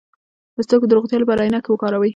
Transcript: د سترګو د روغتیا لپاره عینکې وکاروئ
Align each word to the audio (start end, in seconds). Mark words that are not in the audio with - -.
د 0.55 0.57
سترګو 0.65 0.87
د 0.89 0.91
روغتیا 0.97 1.17
لپاره 1.21 1.43
عینکې 1.45 1.69
وکاروئ 1.71 2.09